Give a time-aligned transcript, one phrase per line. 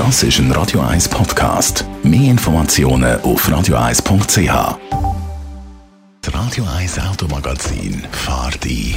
[0.00, 1.84] Das ist ein Radio 1 Podcast.
[2.02, 4.78] Mehr Informationen auf radio1.ch.
[6.22, 8.94] Das Radio 1 Automagazin fahrt ein.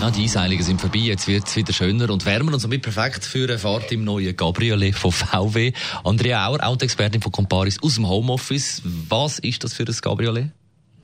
[0.00, 3.26] Ja, die Einseilungen sind vorbei, jetzt wird es wieder schöner und wärmer und somit perfekt
[3.26, 5.74] für eine Fahrt im neuen Cabriolet von VW.
[6.02, 8.80] Andrea Auer, Autoexpertin von Comparis aus dem Homeoffice.
[9.10, 10.48] Was ist das für ein Cabriolet?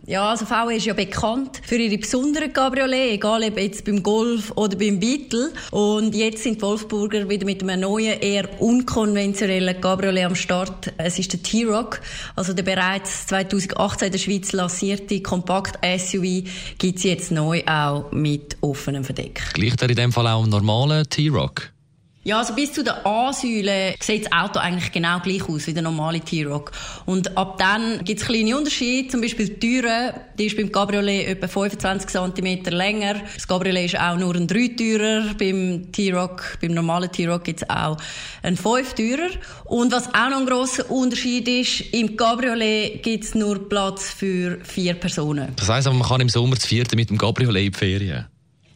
[0.08, 4.50] Ja, also VW ist ja bekannt für ihre besonderen Cabriolet, egal ob jetzt beim Golf
[4.54, 5.52] oder beim Beetle.
[5.70, 10.94] Und jetzt sind die Wolfsburger wieder mit einem neuen, eher unkonventionellen Cabriolet am Start.
[10.96, 12.00] Es ist der T-Rock,
[12.36, 16.48] also der bereits 2018 in der Schweiz lancierte Kompakt-SUV
[16.78, 19.42] gibt es jetzt neu auch mit offenem Verdeck.
[19.52, 21.70] Gleicht er in dem Fall auch einen normalen T-Rock?
[22.28, 25.82] Ja, also bis zu der A-Säule sieht das Auto eigentlich genau gleich aus wie der
[25.82, 26.72] normale T-Rock.
[27.06, 29.08] Und ab dann gibt es kleine Unterschiede.
[29.08, 33.14] Zum Beispiel die Türe, die ist beim Cabriolet etwa 25 cm länger.
[33.34, 35.36] Das Cabriolet ist auch nur ein Dreitürer.
[35.38, 37.96] Beim T-Rock, beim normalen T-Rock gibt es auch
[38.42, 39.30] einen Fünftürer.
[39.64, 44.58] Und was auch noch ein grosser Unterschied ist, im Cabriolet gibt es nur Platz für
[44.64, 45.54] vier Personen.
[45.56, 48.26] Das heisst aber, man kann im Sommer das vierte mit dem Cabriolet in die Ferien?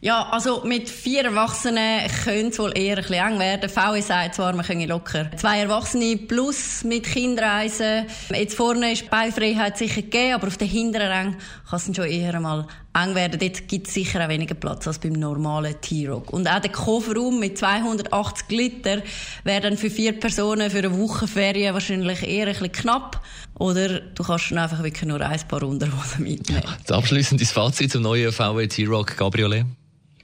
[0.03, 3.69] Ja, also mit vier Erwachsenen könnte es wohl eher ein bisschen eng werden.
[3.69, 8.07] VW sagt zwar, man könne locker zwei Erwachsene plus mit Kindern reisen.
[8.35, 11.37] Jetzt vorne ist Beifreiheit sicher gegeben, aber auf den hinteren Rängen
[11.69, 13.39] kann es schon eher einmal eng werden.
[13.39, 16.33] Dort gibt es sicher auch weniger Platz als beim normalen T-Rock.
[16.33, 19.01] Und auch der Kofferraum mit 280 Liter
[19.45, 23.21] wäre dann für vier Personen für eine Woche Ferien wahrscheinlich eher ein bisschen knapp.
[23.57, 26.61] Oder du kannst dann einfach wirklich nur ein paar Unterhosen mitnehmen.
[26.89, 29.65] Ja, abschließendes Fazit zum neuen VW T-Rock Cabriolet.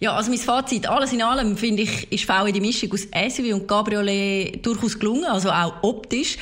[0.02, 3.54] Ja, also mein Fazit, alles in allem, finde ich, ist VW die Mischung aus SUV
[3.54, 6.38] und Cabriolet durchaus gelungen, also auch optisch.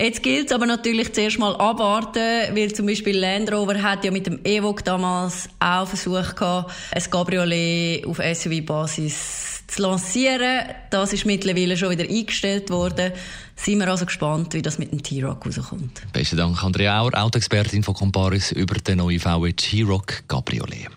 [0.00, 4.10] Jetzt gilt es aber natürlich zuerst mal abwarten, weil zum Beispiel Land Rover hat ja
[4.10, 10.66] mit dem Evoque damals auch versucht gehabt, ein Cabriolet auf SUV-Basis zu lancieren.
[10.90, 13.12] Das ist mittlerweile schon wieder eingestellt worden.
[13.54, 16.00] Sind wir also gespannt, wie das mit dem T-Rock rauskommt.
[16.12, 20.88] Besten Dank, Andrea Auer, Autoexpertin von Comparis über den neuen VW T-Rock Cabriolet.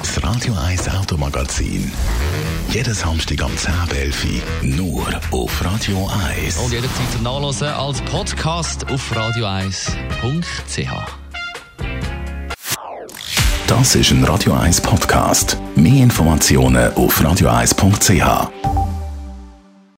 [0.00, 1.92] Das Radio 1 Automagazin.
[2.70, 6.58] Jeden Samstag am 10.11 nur auf Radio 1.
[6.58, 10.90] Und jederzeit zum Nachlesen als Podcast auf radio1.ch.
[13.66, 15.58] Das ist ein Radio 1 Podcast.
[15.74, 18.85] Mehr Informationen auf radio1.ch.